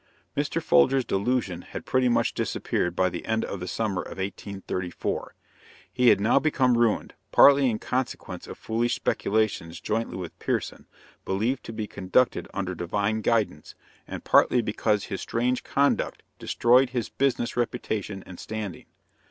[0.35, 0.59] Mr.
[0.59, 5.35] Folger's delusion had pretty much disappeared by the end of the summer of 1834.
[5.93, 10.87] He had now become ruined, partly in consequence of foolish speculations jointly with Pierson,
[11.23, 13.75] believed to be conducted under Divine guidance,
[14.07, 18.87] and partly because his strange conduct destroyed his business reputation and standing.